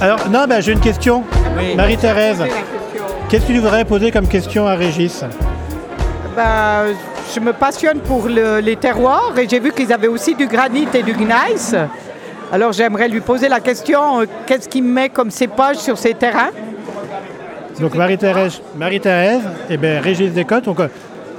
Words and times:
Alors, 0.00 0.28
non, 0.30 0.44
ben, 0.48 0.60
j'ai 0.60 0.72
une 0.72 0.80
question. 0.80 1.24
Oui. 1.56 1.74
Marie-Thérèse, 1.76 2.42
qu'est-ce 3.28 3.42
que 3.46 3.52
tu 3.52 3.58
voudrais 3.58 3.84
poser 3.84 4.10
comme 4.10 4.26
question 4.26 4.66
à 4.66 4.74
Régis 4.74 5.24
Ben, 6.36 6.94
je 7.34 7.40
me 7.40 7.52
passionne 7.52 8.00
pour 8.00 8.28
le- 8.28 8.60
les 8.60 8.76
terroirs 8.76 9.32
et 9.38 9.48
j'ai 9.48 9.60
vu 9.60 9.72
qu'ils 9.72 9.92
avaient 9.92 10.08
aussi 10.08 10.34
du 10.34 10.46
granit 10.46 10.88
et 10.94 11.02
du 11.02 11.12
gneiss. 11.12 11.74
Alors 12.50 12.72
j'aimerais 12.72 13.08
lui 13.08 13.20
poser 13.20 13.48
la 13.48 13.60
question, 13.60 14.20
euh, 14.20 14.24
qu'est-ce 14.46 14.68
qu'il 14.68 14.84
met 14.84 15.10
comme 15.10 15.30
cépage 15.30 15.76
sur 15.76 15.98
ces 15.98 16.14
terrains? 16.14 16.50
Donc, 17.78 17.94
Marie-Thérèse, 17.94 18.60
Marie-Thérèse 18.76 19.42
et 19.70 19.76
ben, 19.76 20.00
Régis 20.02 20.32
Descotes. 20.32 20.64
Donc, 20.64 20.80
euh, 20.80 20.88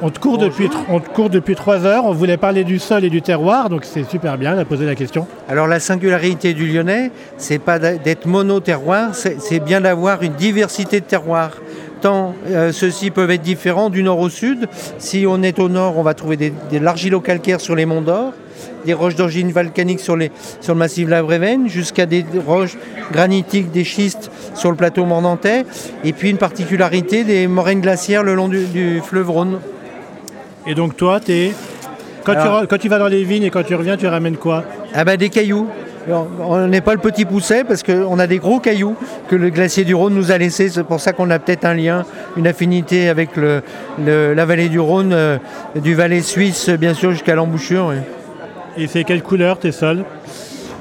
on 0.02 0.10
te, 0.10 0.20
court 0.20 0.38
depuis, 0.38 0.70
on 0.90 1.00
te 1.00 1.10
court 1.10 1.30
depuis 1.30 1.56
trois 1.56 1.86
heures. 1.86 2.06
On 2.06 2.14
voulait 2.14 2.38
parler 2.38 2.64
du 2.64 2.80
sol 2.80 3.04
et 3.04 3.10
du 3.10 3.22
terroir, 3.22 3.70
donc 3.70 3.86
c'est 3.86 4.10
super 4.10 4.38
bien 4.38 4.56
de 4.56 4.64
poser 4.64 4.86
la 4.86 4.96
question. 4.96 5.28
Alors 5.48 5.68
la 5.68 5.80
singularité 5.80 6.54
du 6.54 6.68
Lyonnais, 6.68 7.12
c'est 7.38 7.60
pas 7.60 7.80
d'être 7.80 8.26
mono-terroir, 8.26 9.14
c'est 9.14 9.60
bien 9.60 9.82
d'avoir 9.82 10.22
une 10.24 10.34
diversité 10.34 11.00
de 11.00 11.06
terroirs. 11.06 11.58
Tant 12.02 12.34
euh, 12.48 12.72
ceux-ci 12.72 13.12
peuvent 13.12 13.32
être 13.32 13.42
différents 13.42 13.90
du 13.90 14.04
nord 14.04 14.20
au 14.20 14.30
sud. 14.30 14.70
Si 15.00 15.26
on 15.28 15.44
est 15.44 15.60
au 15.60 15.68
nord, 15.68 15.98
on 15.98 16.02
va 16.02 16.14
trouver 16.14 16.38
des, 16.38 16.54
de 16.72 16.78
l'argilo-calcaire 16.78 17.60
sur 17.60 17.76
les 17.76 17.86
monts 17.86 18.02
d'Or, 18.02 18.32
des 18.86 18.94
roches 18.94 19.16
d'origine 19.16 19.52
volcanique 19.52 20.00
sur, 20.00 20.16
les, 20.16 20.32
sur 20.62 20.76
le 20.76 20.80
massif 20.80 21.08
de 21.08 21.12
la 21.12 21.22
Brévenne, 21.22 21.68
jusqu'à 21.68 22.06
des 22.06 22.24
roches 22.48 22.78
granitiques, 23.12 23.72
des 23.72 23.84
schistes 23.84 24.32
sur 24.56 24.70
le 24.70 24.78
plateau 24.78 25.04
mornantais, 25.04 25.66
et 26.06 26.14
puis 26.14 26.30
une 26.30 26.38
particularité 26.38 27.26
des 27.26 27.48
moraines 27.48 27.82
glaciaires 27.82 28.24
le 28.24 28.34
long 28.34 28.48
du, 28.48 28.66
du 28.68 29.02
fleuve 29.02 29.30
Rhône. 29.30 29.60
Et 30.68 30.76
donc, 30.76 30.96
toi, 30.98 31.20
quand, 32.24 32.34
tu, 32.34 32.38
Alors- 32.40 32.64
re- 32.64 32.68
quand 32.68 32.78
tu 32.78 32.90
vas 32.90 33.00
dans 33.00 33.08
les 33.08 33.24
vignes 33.24 33.44
et 33.44 33.50
quand 33.50 33.64
tu 33.64 33.76
reviens, 33.76 33.98
tu 33.98 34.08
ramènes 34.08 34.38
quoi 34.38 34.64
Ah 34.94 35.04
ben 35.04 35.18
des 35.18 35.30
cailloux. 35.30 35.68
Alors, 36.08 36.28
on 36.48 36.68
n'est 36.68 36.82
pas 36.82 36.94
le 36.94 37.00
petit 37.00 37.26
pousset 37.26 37.64
parce 37.64 37.84
qu'on 37.84 38.18
a 38.20 38.26
des 38.28 38.40
gros 38.40 38.60
cailloux 38.60 38.96
que 39.28 39.36
le 39.36 39.50
glacier 39.50 39.84
du 39.84 39.94
Rhône 39.94 40.14
nous 40.16 40.32
a 40.32 40.38
laissés. 40.38 40.70
C'est 40.70 40.84
pour 40.84 41.00
ça 41.00 41.14
qu'on 41.14 41.30
a 41.30 41.38
peut-être 41.40 41.66
un 41.66 41.74
lien, 41.76 42.06
une 42.38 42.48
affinité 42.48 43.10
avec 43.10 43.36
le, 43.36 43.62
le- 44.04 44.34
la 44.34 44.46
vallée 44.46 44.70
du 44.70 44.80
Rhône, 44.80 45.12
euh, 45.14 45.38
du 45.76 45.94
Valais 45.96 46.22
suisse 46.22 46.70
bien 46.70 46.94
sûr 46.94 47.12
jusqu'à 47.12 47.36
l'embouchure. 47.36 47.88
oui. 47.90 47.96
Et 48.78 48.88
c'est 48.88 49.04
quelle 49.04 49.22
couleur 49.22 49.60
tes 49.60 49.72
sols 49.72 50.04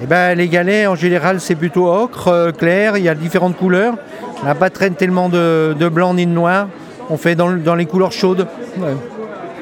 Eh 0.02 0.06
ben, 0.06 0.34
les 0.36 0.48
galets 0.48 0.86
en 0.86 0.94
général 0.94 1.40
c'est 1.40 1.56
plutôt 1.56 1.88
ocre, 1.92 2.28
euh, 2.28 2.52
clair, 2.52 2.96
il 2.96 3.04
y 3.04 3.08
a 3.08 3.14
différentes 3.14 3.56
couleurs. 3.56 3.94
On 4.42 4.46
n'a 4.46 4.54
pas 4.54 4.70
tellement 4.70 5.28
de, 5.28 5.74
de 5.78 5.88
blanc 5.88 6.14
ni 6.14 6.24
de 6.26 6.30
noir. 6.32 6.68
On 7.10 7.16
fait 7.16 7.34
dans, 7.34 7.48
le- 7.48 7.58
dans 7.60 7.74
les 7.74 7.86
couleurs 7.86 8.12
chaudes. 8.12 8.46
Ouais. 8.78 8.94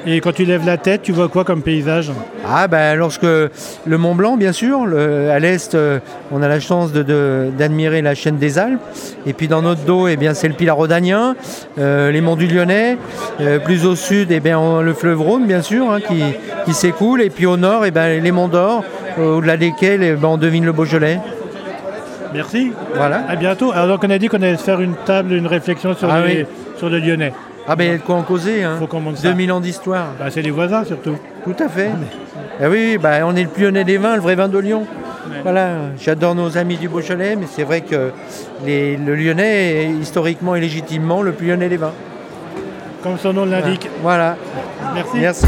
Et 0.08 0.20
quand 0.20 0.30
tu 0.32 0.44
lèves 0.44 0.64
la 0.64 0.76
tête, 0.76 1.02
tu 1.02 1.10
vois 1.10 1.28
quoi 1.28 1.42
comme 1.42 1.62
paysage 1.62 2.12
Ah 2.48 2.68
ben 2.68 2.94
lorsque 2.96 3.24
le 3.24 3.98
Mont 3.98 4.14
Blanc 4.14 4.36
bien 4.36 4.52
sûr, 4.52 4.86
le- 4.86 5.30
à 5.30 5.40
l'est 5.40 5.74
euh, 5.74 5.98
on 6.30 6.42
a 6.42 6.48
la 6.48 6.60
chance 6.60 6.92
de- 6.92 7.02
de- 7.02 7.48
d'admirer 7.58 8.02
la 8.02 8.14
chaîne 8.14 8.36
des 8.36 8.56
Alpes 8.56 8.80
et 9.26 9.32
puis 9.32 9.48
dans 9.48 9.62
notre 9.62 9.80
dos 9.82 10.06
eh 10.06 10.16
bien 10.16 10.32
c'est 10.32 10.46
le 10.46 10.54
Pilat 10.54 10.74
rhodanien, 10.74 11.34
euh, 11.80 12.12
les 12.12 12.20
monts 12.20 12.36
du 12.36 12.46
Lyonnais, 12.46 12.98
Euh, 13.40 13.58
plus 13.58 13.84
au 13.84 13.96
sud 13.96 14.30
eh 14.30 14.38
bien 14.40 14.58
on- 14.58 14.80
le 14.80 14.94
fleuve 14.94 15.20
Rhône 15.20 15.46
bien 15.46 15.60
sûr 15.60 15.90
hein, 15.90 15.98
qui, 16.00 16.22
qui 16.64 16.72
s'écoule 16.72 17.20
et 17.20 17.28
puis 17.28 17.44
au 17.46 17.56
nord 17.56 17.84
eh 17.84 17.90
ben, 17.90 18.22
les 18.22 18.32
monts 18.32 18.48
d'Or 18.48 18.84
au-delà 19.18 19.56
desquels 19.56 20.02
eh 20.04 20.12
ben, 20.12 20.28
on 20.28 20.36
devine 20.38 20.64
le 20.64 20.72
Beaujolais. 20.72 21.18
Merci. 22.32 22.72
Voilà. 22.94 23.24
À 23.28 23.34
bientôt. 23.36 23.72
Alors 23.72 23.88
donc 23.88 24.04
on 24.06 24.10
a 24.10 24.18
dit 24.18 24.28
qu'on 24.28 24.36
allait 24.42 24.56
faire 24.56 24.80
une 24.80 24.94
table, 25.04 25.32
une 25.32 25.46
réflexion 25.48 25.94
sur, 25.94 26.08
Ah 26.10 26.20
les- 26.26 26.42
oui. 26.42 26.46
sur 26.76 26.88
le 26.88 26.98
Lyonnais. 27.00 27.32
Ah 27.68 27.74
ben 27.76 27.84
il 27.84 27.90
y 27.90 27.94
a 27.94 27.98
de 27.98 28.02
quoi 28.02 28.14
en 28.16 28.22
causer 28.22 28.62
hein. 28.62 28.76
Faut 28.78 28.86
qu'on 28.86 29.00
monte 29.00 29.16
ça. 29.16 29.28
2000 29.28 29.50
ans 29.52 29.60
d'histoire. 29.60 30.08
Bah, 30.18 30.26
c'est 30.30 30.42
les 30.42 30.50
voisins 30.50 30.84
surtout. 30.84 31.16
Tout 31.44 31.56
à 31.58 31.68
fait. 31.68 31.90
Ah 32.60 32.68
oui, 32.70 32.96
bah, 32.98 33.18
on 33.24 33.34
est 33.36 33.42
le 33.44 33.50
lyonnais 33.62 33.84
des 33.84 33.98
vins, 33.98 34.14
le 34.16 34.22
vrai 34.22 34.34
vin 34.34 34.48
de 34.48 34.58
Lyon. 34.58 34.86
Voilà, 35.42 35.76
j'adore 36.00 36.34
nos 36.34 36.56
amis 36.56 36.76
du 36.76 36.88
Beaujolais, 36.88 37.36
mais 37.36 37.46
c'est 37.50 37.64
vrai 37.64 37.80
que 37.82 38.10
les- 38.64 38.96
le 38.96 39.14
lyonnais 39.14 39.84
est 39.84 39.90
historiquement 39.90 40.54
et 40.56 40.60
légitimement 40.60 41.22
le 41.22 41.34
lyonnais 41.40 41.68
des 41.68 41.76
vins. 41.76 41.92
Comme 43.02 43.18
son 43.18 43.32
nom 43.32 43.44
l'indique. 43.44 43.88
Voilà. 44.02 44.36
Merci. 44.94 45.16
Merci. 45.18 45.46